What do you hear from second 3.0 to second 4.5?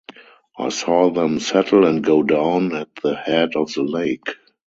the head of the lake.